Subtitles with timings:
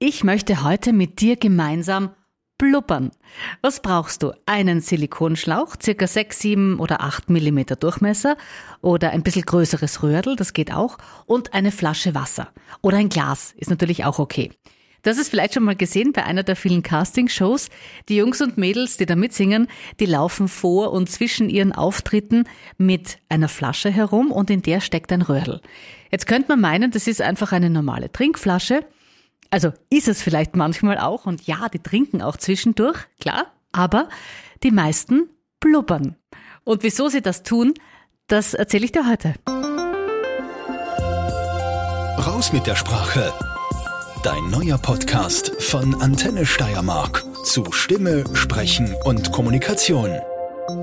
[0.00, 2.10] Ich möchte heute mit dir gemeinsam
[2.56, 3.10] blubbern.
[3.62, 4.32] Was brauchst du?
[4.46, 8.36] Einen Silikonschlauch, circa 6, 7 oder 8 Millimeter Durchmesser
[8.80, 12.52] oder ein bisschen größeres Röhrl, das geht auch, und eine Flasche Wasser.
[12.80, 14.52] Oder ein Glas, ist natürlich auch okay.
[15.02, 17.68] Das ist vielleicht schon mal gesehen bei einer der vielen Castingshows.
[18.08, 19.66] Die Jungs und Mädels, die da mitsingen,
[19.98, 22.44] die laufen vor und zwischen ihren Auftritten
[22.76, 25.60] mit einer Flasche herum und in der steckt ein Röhrl.
[26.12, 28.84] Jetzt könnte man meinen, das ist einfach eine normale Trinkflasche.
[29.50, 34.08] Also ist es vielleicht manchmal auch und ja, die trinken auch zwischendurch, klar, aber
[34.62, 35.30] die meisten
[35.60, 36.16] blubbern.
[36.64, 37.74] Und wieso sie das tun,
[38.26, 39.34] das erzähle ich dir heute.
[42.26, 43.32] Raus mit der Sprache.
[44.22, 50.10] Dein neuer Podcast von Antenne Steiermark zu Stimme, Sprechen und Kommunikation.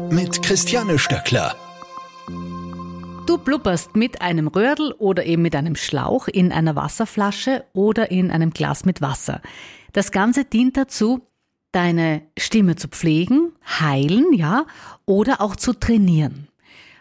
[0.09, 1.55] Mit Christiane Stöckler.
[3.35, 8.31] Du blubberst mit einem Röhrl oder eben mit einem Schlauch in einer Wasserflasche oder in
[8.31, 9.41] einem Glas mit Wasser.
[9.91, 11.27] Das Ganze dient dazu,
[11.73, 14.65] deine Stimme zu pflegen, heilen, ja,
[15.05, 16.47] oder auch zu trainieren.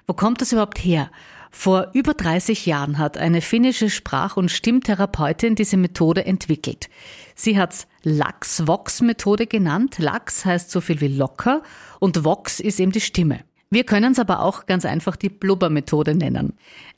[0.09, 1.09] Wo kommt das überhaupt her?
[1.53, 6.89] Vor über 30 Jahren hat eine finnische Sprach- und Stimmtherapeutin diese Methode entwickelt.
[7.37, 10.01] Sie hat's Lachs-Vox-Methode genannt.
[10.01, 11.63] Lachs heißt so viel wie locker
[12.01, 13.45] und Vox ist eben die Stimme.
[13.75, 16.53] Wir können es aber auch ganz einfach die Blubber-Methode nennen.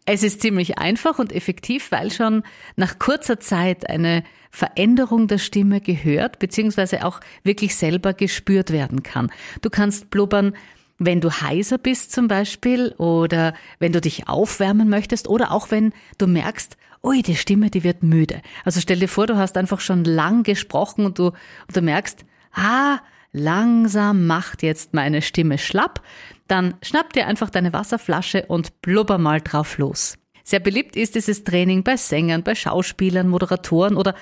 [0.05, 2.43] Es ist ziemlich einfach und effektiv, weil schon
[2.77, 7.01] nach kurzer Zeit eine Veränderung der Stimme gehört bzw.
[7.01, 9.33] auch wirklich selber gespürt werden kann.
[9.63, 10.53] Du kannst blubbern
[10.99, 15.93] wenn du heiser bist zum Beispiel oder wenn du dich aufwärmen möchtest oder auch wenn
[16.17, 18.41] du merkst, ui, die Stimme, die wird müde.
[18.65, 22.25] Also stell dir vor, du hast einfach schon lang gesprochen und du, und du merkst,
[22.55, 23.01] ah,
[23.37, 26.03] langsam macht jetzt meine Stimme schlapp,
[26.48, 30.17] dann schnapp dir einfach deine Wasserflasche und blubber mal drauf los.
[30.43, 34.15] Sehr beliebt ist dieses Training bei Sängern, bei Schauspielern, Moderatoren oder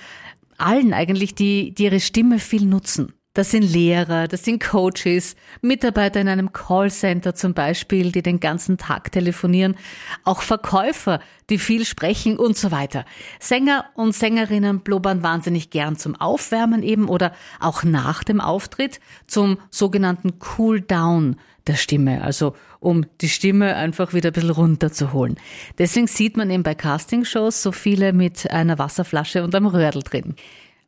[0.59, 3.13] allen eigentlich, die, die ihre Stimme viel nutzen.
[3.35, 8.79] Das sind Lehrer, das sind Coaches, Mitarbeiter in einem Callcenter zum Beispiel, die den ganzen
[8.79, 9.75] Tag telefonieren,
[10.23, 11.19] auch Verkäufer,
[11.51, 13.05] die viel sprechen und so weiter.
[13.41, 19.59] Sänger und Sängerinnen blubbern wahnsinnig gern zum Aufwärmen eben oder auch nach dem Auftritt zum
[19.69, 21.35] sogenannten Cool Down
[21.67, 25.41] der Stimme, also um die Stimme einfach wieder ein bisschen runterzuholen.
[25.79, 30.37] Deswegen sieht man eben bei Castingshows so viele mit einer Wasserflasche und einem Röhrl drin.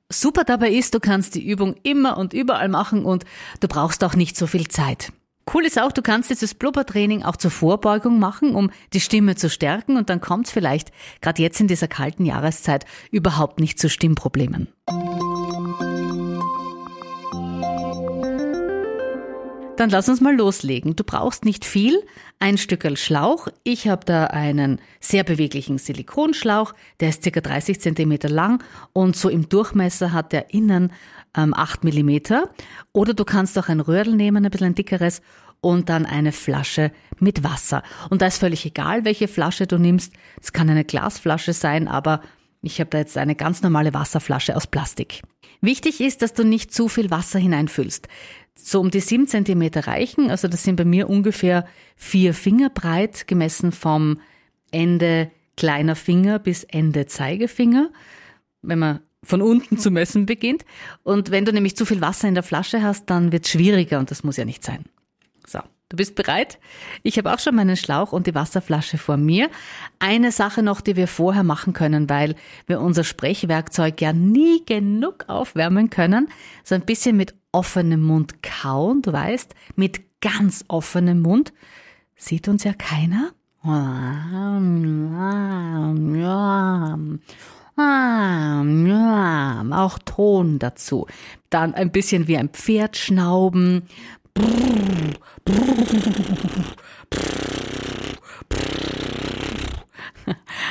[0.09, 3.25] Super dabei ist, du kannst die Übung immer und überall machen und
[3.59, 5.13] du brauchst auch nicht so viel Zeit.
[5.53, 9.51] Cool ist auch, du kannst dieses Blubbertraining auch zur Vorbeugung machen, um die Stimme zu
[9.51, 13.89] stärken und dann kommt es vielleicht, gerade jetzt in dieser kalten Jahreszeit, überhaupt nicht zu
[13.89, 14.69] Stimmproblemen.
[19.77, 20.97] Dann lass uns mal loslegen.
[20.97, 22.03] Du brauchst nicht viel.
[22.39, 23.49] Ein Stückel Schlauch.
[23.63, 26.75] Ich habe da einen sehr beweglichen Silikonschlauch.
[27.01, 30.93] Der ist circa 30 Zentimeter lang und so im Durchmesser hat der innen
[31.37, 32.51] ähm, 8 Millimeter.
[32.93, 35.21] Oder du kannst auch ein Röhrl nehmen, ein bisschen ein dickeres
[35.61, 37.83] und dann eine Flasche mit Wasser.
[38.11, 40.13] Und da ist völlig egal, welche Flasche du nimmst.
[40.41, 42.21] Es kann eine Glasflasche sein, aber
[42.63, 45.23] ich habe da jetzt eine ganz normale Wasserflasche aus Plastik.
[45.61, 48.09] Wichtig ist, dass du nicht zu viel Wasser hineinfüllst
[48.57, 50.31] so um die sieben Zentimeter reichen.
[50.31, 54.19] Also das sind bei mir ungefähr vier Finger breit, gemessen vom
[54.71, 57.91] Ende kleiner Finger bis Ende Zeigefinger,
[58.63, 60.65] wenn man von unten zu messen beginnt.
[61.03, 63.99] Und wenn du nämlich zu viel Wasser in der Flasche hast, dann wird es schwieriger
[63.99, 64.85] und das muss ja nicht sein.
[65.47, 65.61] So.
[65.89, 66.59] Du bist bereit?
[67.05, 69.49] Ich habe auch schon meinen Schlauch und die Wasserflasche vor mir.
[70.01, 72.35] Eine Sache noch, die wir vorher machen können, weil
[72.67, 76.29] wir unser Sprechwerkzeug ja nie genug aufwärmen können.
[76.65, 81.53] So ein bisschen mit offenem Mund kauen, du weißt, mit ganz offenem Mund.
[82.17, 83.31] Sieht uns ja keiner.
[89.73, 91.07] Auch Ton dazu.
[91.51, 93.83] Dann ein bisschen wie ein Pferd schnauben.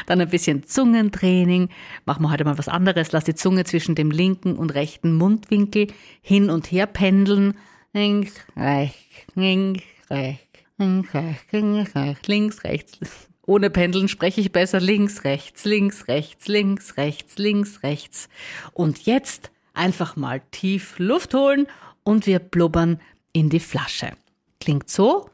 [0.06, 1.70] Dann ein bisschen Zungentraining.
[2.06, 3.12] Machen wir heute mal was anderes.
[3.12, 5.88] Lass die Zunge zwischen dem linken und rechten Mundwinkel
[6.22, 7.56] hin und her pendeln.
[7.94, 10.42] Links, rechts, links, rechts,
[10.78, 13.00] links, rechts, links, rechts.
[13.48, 18.30] Ohne Pendeln spreche ich besser links, rechts, links, rechts, links, rechts, links, rechts.
[18.74, 21.68] Und jetzt einfach mal tief Luft holen
[22.04, 23.00] und wir blubbern
[23.36, 24.14] in die Flasche.
[24.62, 25.30] Klingt so.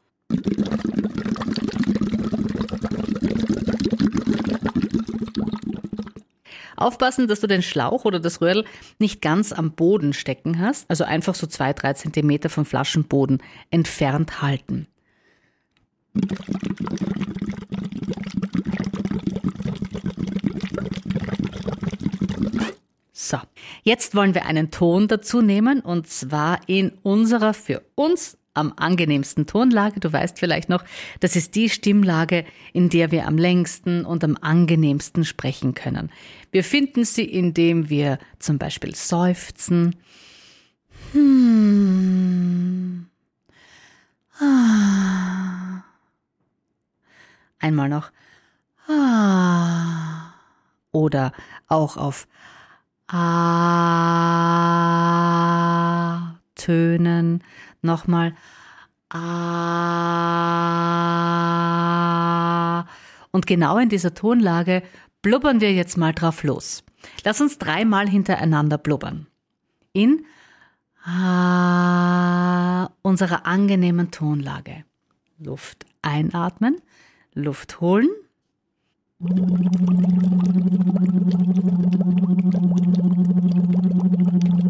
[6.75, 8.65] Aufpassen, dass du den Schlauch oder das Röhrl
[8.98, 14.42] nicht ganz am Boden stecken hast, also einfach so zwei, drei Zentimeter vom Flaschenboden entfernt
[14.42, 14.88] halten.
[23.13, 23.38] So,
[23.83, 29.47] jetzt wollen wir einen Ton dazu nehmen und zwar in unserer für uns am angenehmsten
[29.47, 29.99] Tonlage.
[29.99, 30.83] Du weißt vielleicht noch,
[31.19, 36.11] das ist die Stimmlage, in der wir am längsten und am angenehmsten sprechen können.
[36.51, 39.95] Wir finden sie, indem wir zum Beispiel seufzen.
[41.13, 43.05] Hmm.
[44.39, 45.83] Ah.
[47.59, 48.11] Einmal noch.
[48.87, 50.33] Ah.
[50.91, 51.31] Oder
[51.67, 52.27] auch auf
[53.13, 54.71] A
[56.55, 57.43] Tönen.
[57.81, 58.33] Nochmal
[59.09, 59.21] A.
[63.31, 64.83] Und genau in dieser Tonlage
[65.21, 66.83] blubbern wir jetzt mal drauf los.
[67.25, 69.27] Lass uns dreimal hintereinander blubbern.
[69.91, 70.25] In
[71.03, 74.85] A unserer angenehmen Tonlage.
[75.37, 76.81] Luft einatmen,
[77.33, 78.09] Luft holen.
[79.23, 79.50] Thank
[84.50, 84.60] you.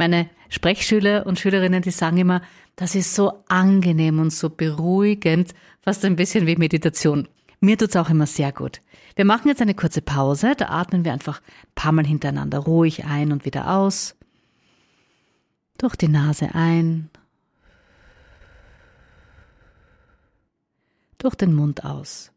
[0.00, 2.40] Meine Sprechschüler und Schülerinnen, die sagen immer,
[2.74, 5.52] das ist so angenehm und so beruhigend,
[5.82, 7.28] fast ein bisschen wie Meditation.
[7.60, 8.80] Mir tut's auch immer sehr gut.
[9.14, 13.04] Wir machen jetzt eine kurze Pause, da atmen wir einfach ein paar Mal hintereinander ruhig
[13.04, 14.16] ein und wieder aus.
[15.80, 17.08] Durch die Nase ein.
[21.16, 22.32] Durch den Mund aus.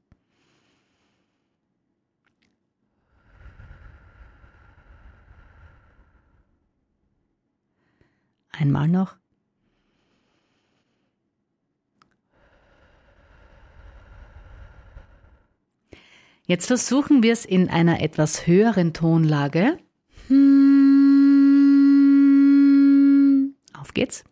[8.53, 9.17] Einmal noch.
[16.45, 19.79] Jetzt versuchen wir es in einer etwas höheren Tonlage.
[23.83, 24.23] Auf geht's.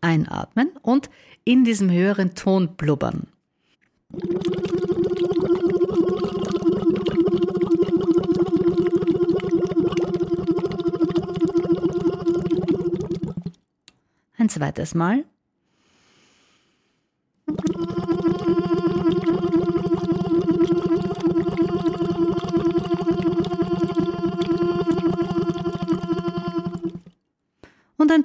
[0.00, 1.10] Einatmen und
[1.44, 3.26] in diesem höheren Ton blubbern.
[14.38, 15.26] Ein zweites Mal.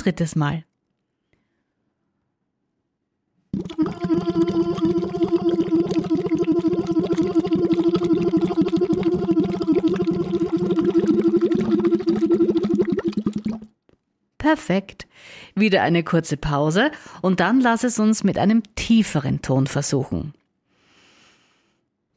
[0.05, 0.63] Drittes Mal.
[14.37, 15.07] Perfekt.
[15.55, 16.91] Wieder eine kurze Pause
[17.21, 20.33] und dann lass es uns mit einem tieferen Ton versuchen.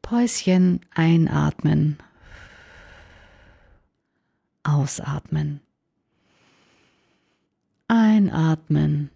[0.02, 1.98] Päuschen einatmen.
[4.62, 5.60] Ausatmen.
[7.88, 9.10] Einatmen.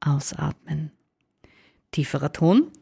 [0.00, 0.90] Ausatmen.
[1.92, 2.72] Tieferer Ton.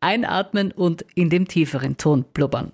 [0.00, 2.72] Einatmen und in dem tieferen Ton blubbern.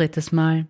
[0.00, 0.66] Drittes Mal.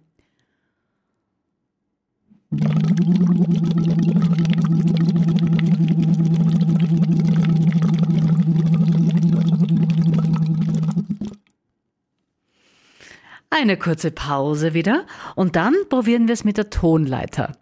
[13.51, 15.07] Eine kurze Pause wieder
[15.37, 17.57] und dann probieren wir es mit der Tonleiter.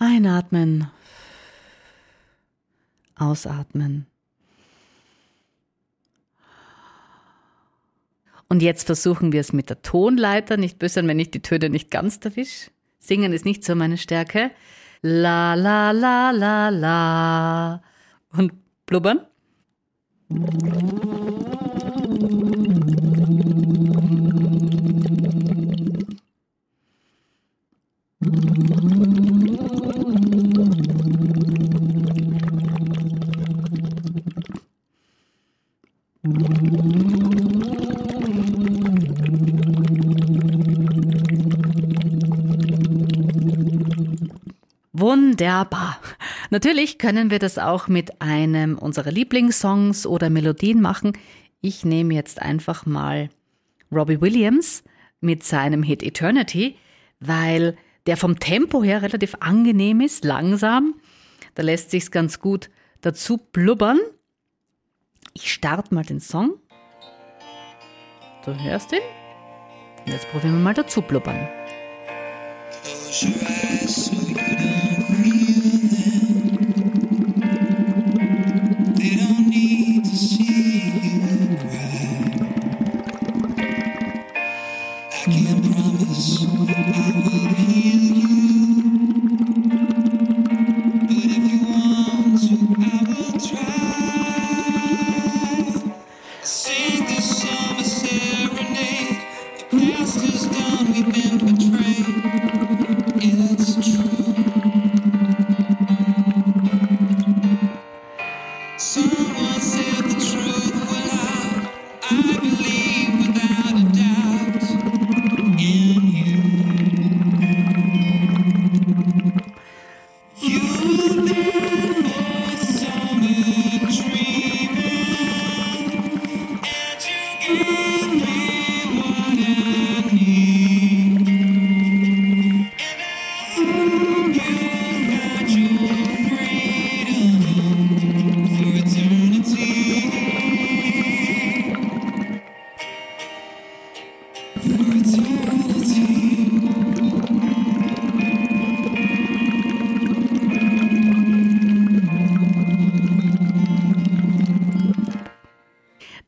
[0.00, 0.90] Einatmen.
[3.14, 4.09] Ausatmen.
[8.50, 10.56] Und jetzt versuchen wir es mit der Tonleiter.
[10.56, 12.70] Nicht böse wenn ich die Töne nicht ganz erwische.
[12.98, 14.50] Singen ist nicht so meine Stärke.
[15.02, 17.82] La la la la la.
[18.32, 18.52] Und
[18.86, 19.20] blubbern.
[45.00, 45.98] Wunderbar.
[46.50, 51.14] Natürlich können wir das auch mit einem unserer Lieblingssongs oder Melodien machen.
[51.62, 53.30] Ich nehme jetzt einfach mal
[53.90, 54.84] Robbie Williams
[55.20, 56.76] mit seinem Hit Eternity,
[57.18, 60.96] weil der vom Tempo her relativ angenehm ist, langsam.
[61.54, 62.68] Da lässt sich's ganz gut
[63.00, 63.98] dazu blubbern.
[65.32, 66.54] Ich starte mal den Song.
[68.44, 69.00] Du hörst ihn?
[70.04, 71.48] Und jetzt probieren wir mal dazu blubbern.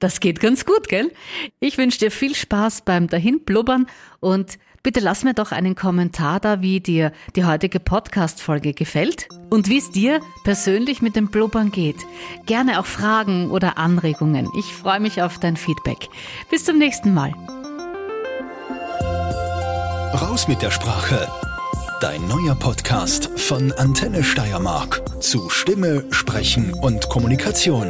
[0.02, 1.12] Das geht ganz gut, gell?
[1.60, 3.86] Ich wünsche dir viel Spaß beim Dahinblubbern
[4.18, 9.68] und bitte lass mir doch einen Kommentar da, wie dir die heutige Podcast-Folge gefällt und
[9.68, 11.98] wie es dir persönlich mit dem Blubbern geht.
[12.46, 14.48] Gerne auch Fragen oder Anregungen.
[14.58, 16.08] Ich freue mich auf dein Feedback.
[16.50, 17.32] Bis zum nächsten Mal.
[20.20, 21.28] Raus mit der Sprache.
[22.00, 27.86] Dein neuer Podcast von Antenne Steiermark zu Stimme, Sprechen und Kommunikation.